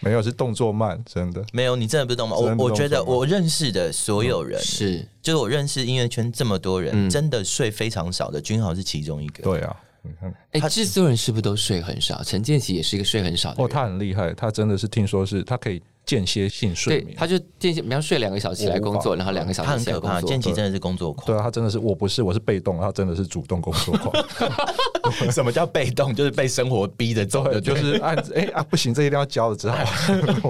[0.00, 1.42] 没有是动作慢，真的。
[1.52, 2.36] 没有，你真的不懂吗？
[2.36, 5.06] 我真的不懂我觉得我认识的所有人，是。
[5.22, 7.10] 就是我认识音乐圈这么多人，嗯。
[7.10, 9.42] 真的睡非常少的，君豪是其中一个。
[9.42, 12.22] 对啊，你看，哎，制作人是不是都睡很少？
[12.22, 17.16] 陈建奇也是一个睡很少的哦，他很厉害，他真的是听说是他可以间歇性睡，眠。
[17.16, 20.28] 他就间歇，比方睡两个小时起来工作，然后两个小他时很可怕，起来工作。
[20.30, 21.24] 建奇真的是工作狂。
[21.24, 24.12] 对啊，他真的是我不是我是被动，他真的是主动工作狂。
[25.30, 26.12] 什么叫被动？
[26.12, 29.78] 就是被生活逼着走的，就是按哎啊不行，这一定要交了，只 好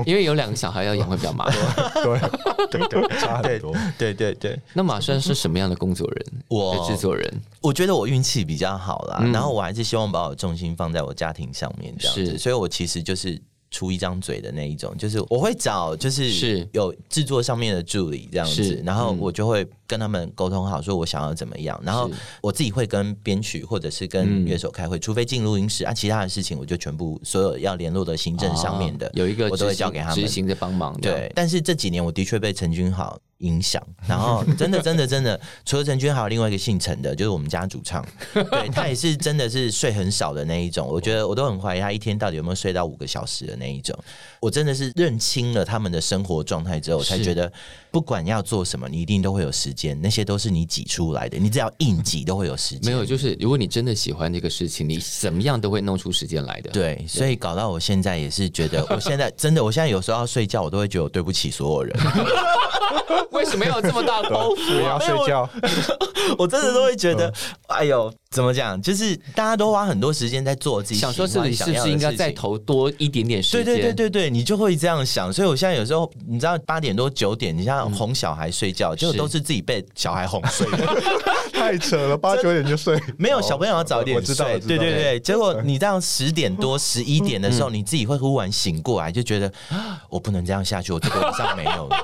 [0.07, 1.93] 因为有两个小孩要养会比较麻烦。
[2.03, 3.75] 对 对对，差很多。
[3.99, 4.59] 对对对。
[4.73, 6.43] 那马山是什么样的工作人？
[6.49, 13.39] 我的制作人我觉得我运气比较好啦，嗯然后我还是希望把我重心放在我家庭上面这样子，是所以我其实就是。
[13.71, 16.69] 出一张嘴的那一种，就是我会找就是是。
[16.73, 19.19] 有制作上面的助理这样子，然后嗯。
[19.21, 24.47] 我就会跟他们沟通好，说我想要怎么样，然后我自己会跟编曲或者是跟嗯。
[24.47, 30.15] 乐手开会，除非进录音室啊，其他的事情我就全部所有要联络的行政上面的、哦有一个我都会交给他们。
[30.15, 30.99] 执行的帮忙。
[31.01, 43.97] 对，但是这几年我的确被陈君豪影响，然后 真的真的真的，除了陈军，还有，另外一个姓陈的，就是我们家主唱，对 他也是真的是睡很少的那一种，我觉得我都很怀疑他一天到底有没有睡到五个小时的那一种。
[44.41, 47.53] 我真的是认清了他们的生活状态之后，我才觉得
[47.91, 52.93] 不管要做什么，你一定都会有时间，那些都是你挤出来的，你只要硬挤都会有时间。
[52.93, 56.71] 没有，就是如果你真的喜欢这个事情，你怎么样都会弄出时间来的。
[56.71, 61.97] 对，所以搞到我现在也是觉得，我现在真的，我现在有时候要睡觉，我都会觉得我对不起所有人。
[63.33, 64.99] 为什么要有这么大包不袱啊？
[64.99, 65.49] 要睡觉，
[66.39, 67.33] 我真的都会觉得，
[67.69, 68.81] 哎呦，怎么讲？
[68.83, 73.75] 就是大家都花很多时间在做自己想说这里是不想要的是应该再投多一点点时对间？
[73.75, 75.33] 对对对对，你就会这样想。
[75.33, 80.87] 所以我现在有时候，你知道八点多九点，你像哄小孩睡觉，结果都是自己被小孩哄睡的。
[81.55, 83.01] 太扯了，八九点就睡。
[83.17, 85.21] 没有小朋友要早点我知道睡，我知道对对对。
[85.21, 91.97] 结果你这样十点多、十一点的时候，你自己会忽然醒过来，就觉得啊 我不能这样下去，我这个晚上没有了。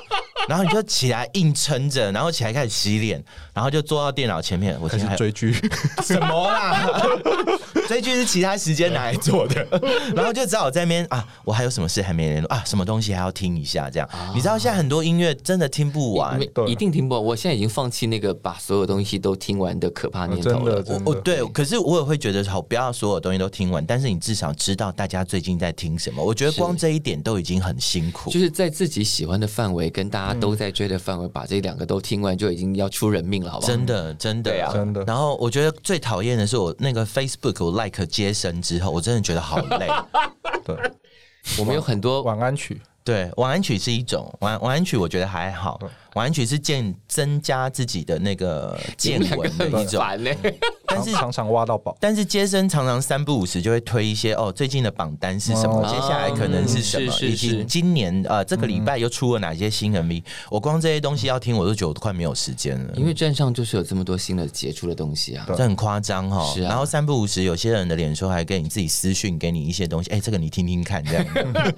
[0.49, 4.77] 然后你就起来硬撑着，然后起来开始洗脸，然后就坐到电脑前面。
[4.81, 5.71] 我开今天还有始追剧，
[6.03, 6.91] 什么啦？
[7.89, 9.67] 追剧是其他时间拿来做的，
[10.15, 14.09] 然后就只好在那边啊，我还有什么事还没联络啊，什么东西还要听一下，这样。
[14.35, 17.25] 你知道现在很多音乐真的听不完一定听不完。
[17.25, 20.59] 我现在已经放弃那个把所有东西都听完的可怕念头了。
[20.59, 21.11] 真的真的。
[21.11, 26.23] 我对，可是我也会觉得好，不要所有东西都听完，但是你至少知道大家最近在听什么。
[26.23, 28.41] 我觉得光这一点都已经很辛苦就。
[28.41, 33.73] 是在自己喜欢的范围跟大家都在追的范围，把这两个都听完，就已经要出人命了，好不好？
[33.73, 34.73] 真的，真的。
[34.73, 35.05] 真的。
[35.05, 39.89] 然后我觉得最讨厌的是我那个 Facebook 我 like 接生之后，我真的觉得好累。
[40.65, 40.77] 对，
[41.59, 45.81] 我们有很多晚安曲，对，晚安曲是一种晚晚安曲，我觉得还好。
[46.17, 50.03] 晚安曲是见增加自己的那个见闻的一种。
[50.87, 51.95] 但是常常挖到宝。
[52.01, 55.83] 但是接生常常三不五时就会推一些哦，最近的榜单是什么？
[55.83, 57.05] 哦接下来可能是什么？
[57.07, 60.23] 以是是是及今年呃这个礼拜又出了哪些新 MV？
[60.49, 62.95] 我光这些东西要听，我都觉得我都快没有时间了。
[62.97, 65.45] 因为站上就是有这么多新的杰出的东西啊。
[65.49, 71.27] 这很夸张哈，是啊然后三不五时，有些人的脸书还跟你自己私讯，给你一些东西，哎、这个你听听看，这样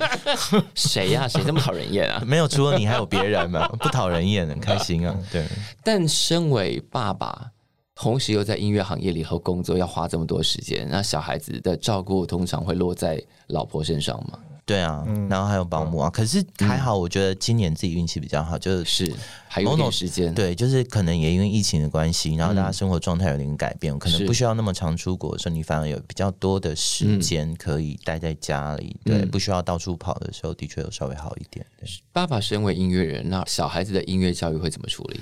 [0.77, 2.23] 谁呀、谁这么讨人厌啊？
[2.27, 3.67] 没有除了你还有别人吗？
[3.81, 5.17] 不讨人厌，很开心啊。
[5.31, 5.47] 对，
[5.83, 7.51] 但身为爸爸，
[7.95, 14.39] 同时又在音乐行业里和工作，要花这么多时间，那小孩子的照顾通常会落在老婆身上嘛？
[14.69, 16.11] 对啊，然后还有保姆啊。
[16.11, 19.15] 可是还好，我觉得今年自己运气比较好，就是是
[19.49, 20.35] 还有一点时间。
[20.35, 28.95] 对，就是可能也因为疫情的关系，然后大家生活状态有点改变，可能不需要那么常出国的时候，你反而有比较多的时间可以待在家里。
[29.03, 31.65] 对，不需要到处跑的时候，的确有稍微好一点。
[32.13, 35.19] 爸爸身为音乐人，那小孩子的音乐教育会怎么处理？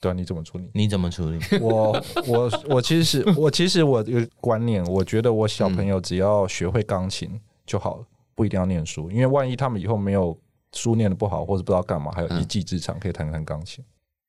[0.00, 0.70] 对啊，你怎么处理？
[0.72, 1.40] 你怎么处理？
[1.60, 7.28] 我我我其实是我其实我有观念，我觉得我小朋友只要学会钢琴
[7.66, 8.04] 就好了，
[8.38, 10.38] 不一定要念书，因为万一他们以后没有
[10.72, 13.84] 书念的不好，或者不知道干嘛，还有一技之长可以弹弹钢琴。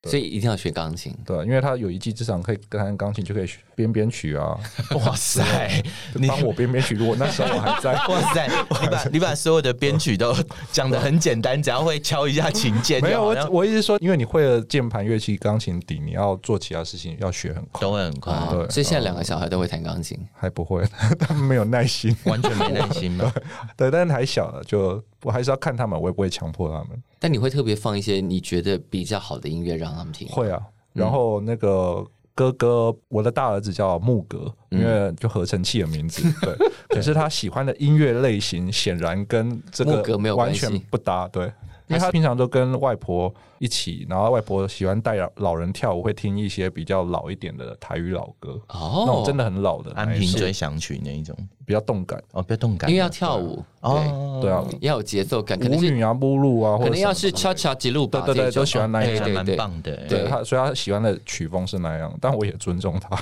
[0.05, 3.45] 所以一定要学钢琴，对，因为他有一技之长，可以弹弹钢琴就可以
[3.79, 4.59] 编编曲啊。
[5.05, 5.81] 哇塞，
[6.15, 8.45] 你帮我编编曲，如果那时候我还在， 哇塞，
[8.81, 10.35] 你把你把所有的编曲都
[10.73, 13.01] 讲的很简单，只要会敲一下琴键。
[13.01, 18.33] 没有，我我意思说，因为你会了键盘乐器、钢琴底，你要做其他事情要学很快，都会很快。
[18.51, 20.83] 对，所以现在两个小孩都会弹钢琴，还不会，
[21.17, 23.31] 他们没有耐心，完全没耐心嘛。
[23.77, 27.01] 对，但是还小了，就我还是要看他们，我也不会强迫他们。
[27.17, 30.27] 但你会特别放一些你觉得比较好的音乐让他们听？
[30.29, 30.61] 会啊，
[30.93, 32.05] 然后那个
[32.39, 36.23] 哥哥，我的大儿子叫木格，因为就合成器的名字。
[36.41, 36.55] 对，
[36.87, 41.27] 可是他喜欢的音乐类型显然跟这个完全不搭。
[41.27, 41.51] 对，
[41.89, 48.61] 因为他平常都跟外婆一起，然后外婆喜欢带老人跳舞，会听一些比较老一点的台语老歌。
[48.69, 51.35] 哦，那种真的很老的《安平追想曲》那一种。
[51.65, 52.21] 比较动感。
[52.31, 53.63] 哦，比较动感，因为要跳舞。
[53.81, 59.95] 哦，对啊，要有节奏感，舞女啊、目录啊，可能要是恰恰吉路吧，对对，都喜欢那一种，蛮棒的。
[60.07, 63.15] 对他，所以他喜欢的曲风是那样，但我也尊重他，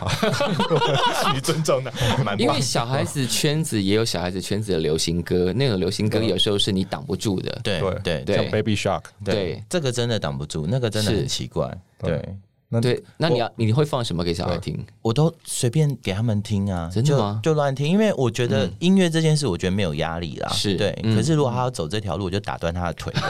[1.34, 1.92] 你尊重的，
[2.24, 2.40] 蛮。
[2.40, 8.22] 因为小孩子圈子也有小孩子圈子的流行歌，那种流行歌有时候是你挡不住的，对对。
[8.24, 12.36] 对，像 Baby Shark，对，这个真的挡不住，那个真的很奇怪，对。
[12.70, 14.78] 那对，那你要你会放什么给小孩听？
[15.02, 17.40] 我都随便给他们听啊，真的吗？
[17.42, 20.50] 就乱听，因为我觉得音乐这件事，我觉得没有压力啦。
[20.52, 23.14] 是对，可是如果他要走这条路，我就打断他的腿。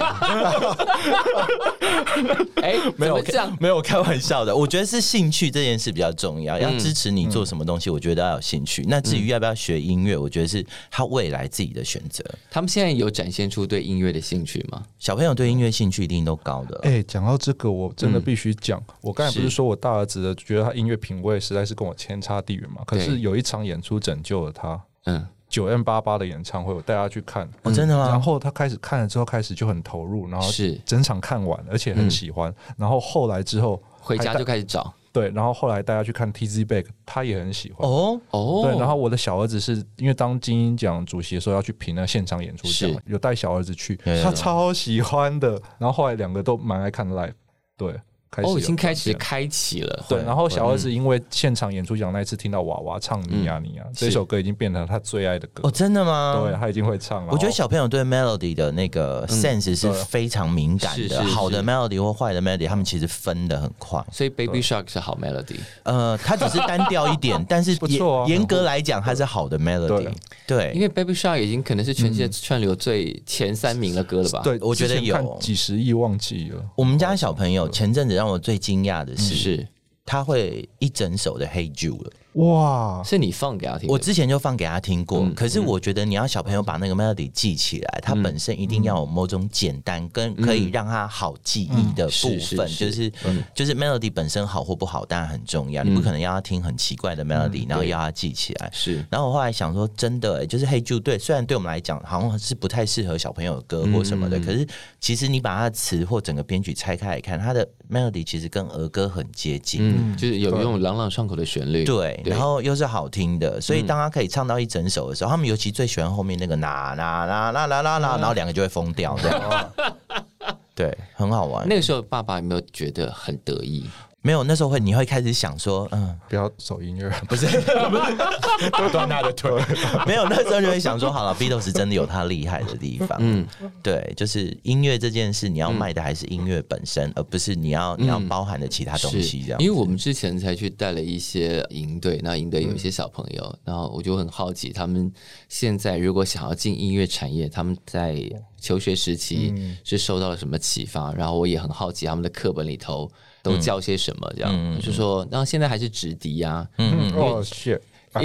[2.64, 4.56] 哎，没有这样，没有开玩笑的。
[4.56, 8.84] 我觉得是兴趣这件事比较重要，要支持你做什么东西，我觉得要有兴趣。
[8.88, 12.26] 那至于要不要学音乐，我觉得是他未来自己的选择。
[12.50, 14.84] 他们现在有展现出对音乐的兴趣吗？
[14.98, 16.80] 小朋友对音乐兴趣一定都高的。
[16.82, 19.27] 哎，讲到这个，我真的必须讲，我刚。
[19.32, 22.82] 不是说我大儿子的觉得他音乐品味实在是跟我天差地远嘛？
[22.86, 24.82] 可是有一场演出拯救了他。
[25.06, 27.50] 嗯，九 N 八八的演唱会，我带他去看。
[27.64, 28.10] 哦，真的吗？
[28.10, 32.54] 然后他开始看了之后，开始就很投入，然后是整场看完，而且很喜欢。
[32.78, 34.94] 然后后来之后回家就开始找。
[35.14, 37.90] 对，然后后来大家去看 T Z Back，他也很喜欢。
[37.90, 38.62] 哦哦。
[38.64, 45.60] 对，然后我的小儿子是因为当金鹰奖主席的时候要去评那现场演出奖，有带小儿子去，他超喜欢的。
[45.80, 47.34] 然后后来两个都蛮爱看 live。
[47.78, 48.00] 对。
[48.44, 50.06] 哦，已经开始开启了。
[50.08, 55.68] 对，然后小儿子因为现场演出奖那一次听到娃娃唱你呀你呀这首歌，已经变成他最爱的歌。
[55.68, 56.44] 哦，真的吗？
[56.44, 57.32] 对，他已经会唱了。
[57.32, 61.24] 我觉得小朋友对 melody 的那个 sense 是非常敏感的。
[61.24, 64.04] 好的 melody 或坏的 melody，他们其实分的很快。
[64.12, 65.58] 所以 Baby Shark 是好 melody。
[65.84, 68.26] 呃，它只是单调一点， 但是不错。
[68.28, 70.10] 严格来讲，它是好的 melody。
[70.46, 74.42] 对，因为 Baby Shark 已经可能是全世界串流最前三名的歌了吧？
[74.44, 76.64] 对，我觉得有几十亿忘记了。
[76.76, 79.06] 我们家小朋友前阵子让我最惊讶。
[79.06, 79.68] 的是，
[80.06, 82.12] 他会一整首的《Hey Jude》了。
[82.38, 83.02] 哇！
[83.04, 85.28] 是你放给他听，我之前就放给他听过。
[85.36, 93.12] 可是我觉得你要小朋友把那个 melody 记起来，它本身一定要有某种简单跟可以让他好记忆的部分，就是
[93.56, 95.84] 就是 melody 本身好或不好当然很重要。
[95.84, 98.70] 你不可能要他听很奇怪的 melody，然后要他记起来。
[98.72, 99.04] 是。
[99.10, 104.68] 然后我后来想说，真的，就是《Hey Jude》对，虽然对我们来讲好像是不太适合小朋友的歌或什么的，可是
[105.00, 111.84] 其实你把它的词或整个编曲拆开来看，它的 melody 其实跟儿歌很接近，嗯就是有用朗朗上口的旋律。
[111.84, 113.08] 对，然后又是好。
[113.10, 119.72] 听的，所以当他可以唱到一整首的时候，他们尤其最喜欢后面那个啦啦啦啦啦啦啦，然后两个就会疯掉，这样，
[120.76, 121.66] 对，很好玩。
[121.68, 123.90] 那个时候，爸爸有没有觉得很得意？
[124.28, 127.48] 没有，那时候会你会开始想说，嗯，不要走音乐， 不是，不
[128.84, 129.50] 是断他的腿。
[130.06, 133.18] 没有，那时候就会想说，好了，Beatles 真的有他厉害的地方。
[133.22, 133.48] 嗯，
[133.82, 139.62] 对，就是音乐这件事，你要卖的还是音乐本身，而不是你要你要包含的其他东西这样。
[139.62, 145.10] 因为我们之前才去带了一些营队，那营队有一些小朋友，然后我就很好奇，他们
[145.48, 148.22] 现在如果想要进音乐产业，他们在
[148.60, 149.54] 求学时期
[149.86, 151.14] 是受到了什么启发？
[151.14, 153.10] 然后我也很好奇他们的课本里头。
[153.48, 154.32] 都叫些什么？
[154.36, 156.68] 这样就说，然后现在还是直笛呀。
[156.78, 157.80] 嗯，哦，shit，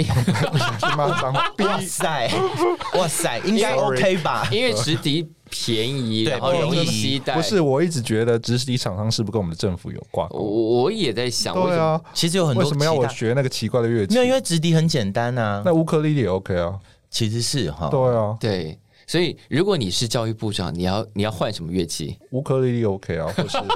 [1.63, 2.29] 哇塞，
[2.97, 4.47] 哇塞，应该 OK 吧？
[4.51, 7.33] 因为直笛便宜，然后容易携带。
[7.35, 10.27] 不是，我一直觉得直笛厂商是不是跟我们的政府有关？
[10.31, 10.41] 我
[10.83, 14.15] 我也在想，对啊，其实有很多为什么要我学那个奇怪的乐器？
[14.15, 15.61] 没有，因为直笛很简单啊。
[15.65, 16.73] 那乌克丽丽也 OK 啊，
[17.09, 18.79] 其实是哈，对啊，对。
[19.07, 23.57] 所以如果你是教育部长，你要你要换什么乐器，乌克丽丽 OK 啊，或是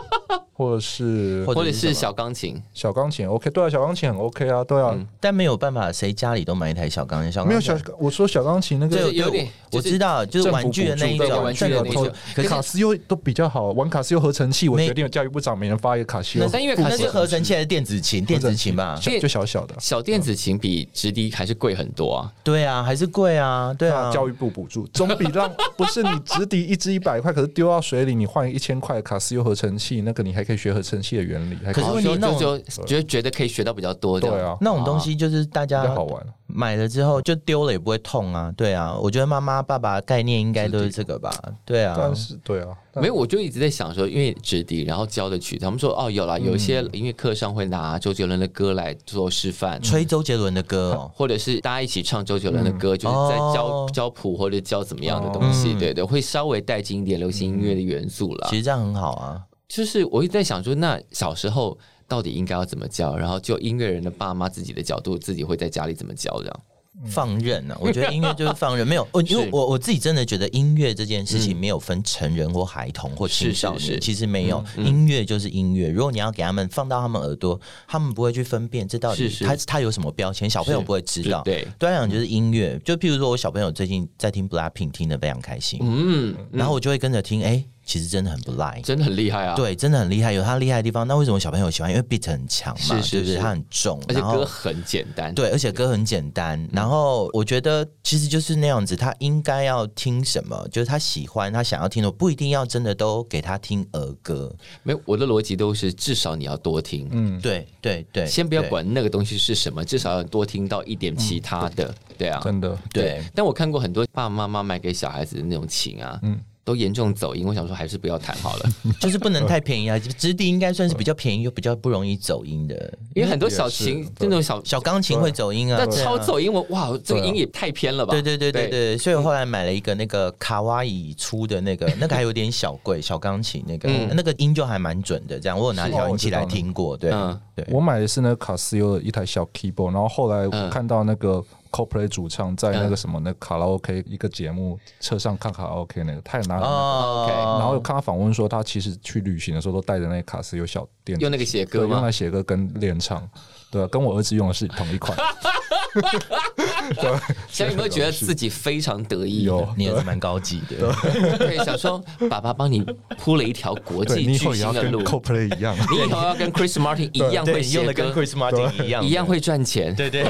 [0.57, 2.59] 或者是或者是小钢琴？
[2.73, 7.31] 小钢琴 OK，对啊，小钢琴很 OK 啊，对啊，但没有办法，谁家里都买一台小钢琴？
[7.31, 18.25] 小钢琴没有小，我说小钢琴那个就是有点就是我知道，就是玩具的那一种，玩具的那种可是卡西欧都比较好，玩卡西欧合成器，我没决定教育部长每人发一个卡西欧，但因为卡西欧那是合成器还是电子琴？
[18.25, 18.97] 电子琴吧？
[18.99, 22.33] 小就小小的，小电子琴比直笛还是贵很多啊。
[22.43, 24.11] 对啊，还是贵啊，对啊。
[24.11, 34.19] 教育部补助总比让不是你直笛一支一百块，可是丢到水里你换一千块的卡西欧合成器，那个你还可以学合成器的原理，还可以可是问题那种就就觉得觉得可以学到比较多。
[34.19, 36.25] 对啊，那种东西就是大比较家好玩。
[36.47, 38.97] 买了之后就丢了也不会痛啊，对啊。
[38.99, 41.31] 我觉得妈妈爸爸概念应该都是这个吧，
[41.65, 41.93] 对啊。
[41.97, 58.47] 但是对啊，但没有，我就一直在想说，因为直笛，然后教的曲，他们说哦有啦，有一些音乐课上会拿周杰伦的歌来做示范，吹周杰伦的歌哦， 或者是大家一起唱周杰伦的歌，就是在教、哦教谱或者教怎么样的东西，嗯对对，会稍微带进一点流行音乐的元素啦。
[58.49, 59.41] 其实这样很好啊。
[59.67, 63.15] 就是我一直在想说，那小时候到底应该要怎么教？
[63.15, 66.61] 然后就音乐人的爸妈自己的角度，自己会在家里怎么教这样？
[67.05, 75.89] 放任啊，我觉得音乐就是放任，没有我，因为我我自己真的觉得音乐这件事情没有分成人或孩童或青少年，是是是其实没有，音乐就是音乐。
[75.89, 81.43] 如果你要给他们放到他们耳朵，他们不会去分辨这到底他他有什么标签，小朋友不会知道。
[81.43, 88.79] 对，对他来讲就是音乐，就譬如说我小朋友最近在听 Blackpink，听得非常开心，嗯，然后我就会跟着听，哎，其实真的很不赖。
[88.83, 91.07] 真的很厉害啊！，对，真的很厉害，有他厉害的地方。
[91.07, 91.89] 那为什么小朋友喜欢？
[91.89, 93.33] 因为 beat 很强嘛，是不对？
[93.33, 96.63] 是它很重，而且歌很简单，对，而且歌很简单。
[96.71, 104.55] 然后我觉得其实就是那样子，他应该要听什么，就是他喜欢、他想要听的，不一定要真的都给他听儿歌。
[104.83, 108.67] 没有我的逻辑都是至少你要多听，嗯，对对对，先不要。
[108.67, 117.47] 管那个东西是什么，至少要多听到一点其他的，对啊，真的，对，但我看过很多爸爸妈妈买给小孩子的那种琴啊，嗯都严重走音。
[117.47, 119.97] 我想说还是不要弹好了， 就是不能太便宜啊。
[119.97, 128.11] 直笛应该算是比较便宜又比较不容易走音的，因为很多小琴对那种小小钢琴会走音啊，那超走音，我哇，这个音也太偏了吧？
[128.11, 135.39] 对对对对对，所以我后来买了一个那个卡哇伊出的那个， 那个还有点小贵，小钢琴那个，嗯那个音就还蛮准的。
[135.39, 137.65] 这样我有拿是调音器来听过，对嗯对。
[137.71, 141.41] 我买的是那个卡西欧的一台小 keyboard，然后后来看到那个
[141.71, 147.33] CoPlay 主唱在那个什么那卡拉 OK 一个节目车上看卡拉 OK 那个，他也拿了那个。
[147.33, 152.11] 哦然后有看他访问说，他其实去旅行的时候都带着那个卡斯有小电子用那个写对，歌用来？
[152.11, 153.27] 写歌跟练唱，
[153.71, 155.17] 对啊，跟我儿子用的是同一款。
[157.49, 159.43] 现在有没有觉得自己非常得意？
[159.43, 160.91] 有，你也是蛮高级的，
[161.37, 162.85] 对，想说爸爸帮你
[163.17, 165.75] 铺了一条国对际巨你以后也要跟星的路，CoPlay 一样。
[165.91, 169.27] 你以后要跟 Chris Martin 一样会用的跟歌，Chris Martin 一样，一样。
[169.27, 169.93] 会赚钱。
[169.93, 170.23] 对对，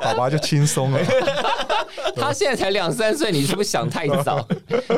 [0.00, 1.00] 爸爸就轻松了。
[2.16, 4.44] 他现在才两三岁，你是不是想太早？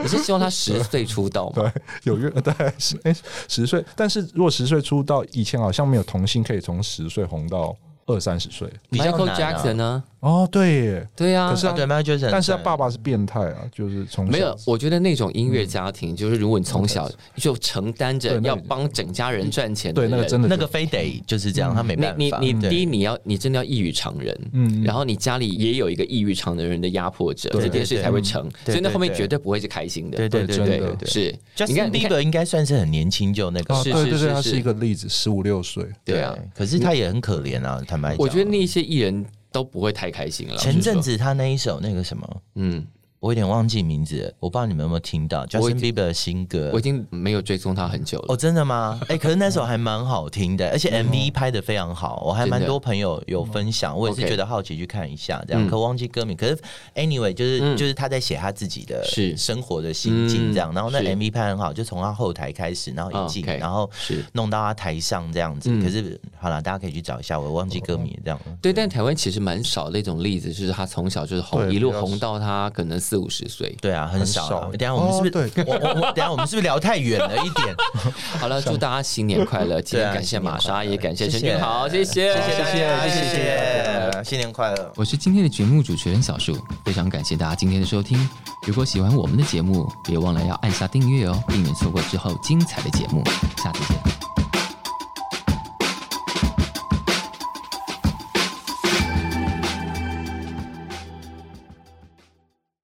[0.03, 1.62] 你是希望他十岁出道吗？
[1.62, 3.14] 对，有约大概是哎
[3.49, 7.76] 十岁，但是如果十岁出道，以前好像没有童星可以从十岁红到
[8.09, 8.68] 二三十岁。
[8.90, 10.04] 比较 Michael 难啊 Jackson 呢？
[10.20, 22.38] 哦，对耶，对啊，可是他啊对，Michael Jackson，但是他爸爸是变态啊，就是从小没有，我觉得那种音乐家庭，就是如果你从小就承担着要帮整家人赚钱的人，对那个真的那个非得就是这样，他没你办法。
[22.40, 29.18] 对你你第一你要你真的要异于常人，嗯然后你家里也有一个异于常人的压迫者，对这件事才会成，所以那后面对。
[29.18, 30.16] 绝对不会是开心的。
[30.16, 30.56] 对对对
[30.96, 31.08] 对。
[31.08, 31.34] 是，
[31.66, 34.50] 你 Justin 看 Bieber 应该算是很年轻就那个是，是对对对，他是是。
[34.50, 35.84] 是一个例子，十五六岁。
[36.04, 38.18] 对啊，，可是他也很可怜啊，坦白讲。
[38.18, 40.57] 我觉得那些艺人都不会太开心了。
[40.59, 42.86] 前阵子他那一首那个什么，嗯，
[43.20, 46.82] 我有点忘记名字了，我不知道你们有没有听到我 Justin Bieber 的新歌我已。
[46.82, 48.26] 经没有追踪他很久了。
[48.28, 48.98] 哦，真的吗？
[49.08, 55.66] 哎、可是那首还蛮好听的，而且 MV 拍的非常好，我还蛮多朋友有分享，我也是觉得好奇去看一下，这样。
[55.66, 56.56] 嗯可忘记歌名，可是
[56.94, 65.68] anyway 就是、嗯就是他在写他自己的是生活的心境这样，嗯然后那 MV 拍很好，就从他后台开始，然后哦一进然后是弄到他台上这样子。
[65.70, 68.40] 嗯可是好了，大家可以去找一下，我忘记歌名这样。
[68.62, 73.74] 对，但台湾其实蛮少那种例子，就是他从小就是红，一路红到他可能四五十岁。
[73.80, 74.68] 对啊，很少啊。
[74.72, 75.64] 等下我们是不是？
[75.66, 77.74] 我我我，等下我们是不是聊太远了一点？
[78.38, 79.80] 好了，祝大家新年快乐！
[79.82, 84.92] 今天感谢玛莎，也感谢谢谢陈俊豪，谢谢，谢谢谢谢，新年快乐。
[84.96, 88.28] 我是今天的节目主持人小树，非常感谢大家今天的收听。
[88.66, 93.24] 如果喜欢我们的节目，别忘了要按下订阅哦，避免错过之后精彩的节目。
[93.56, 94.17] 下次见。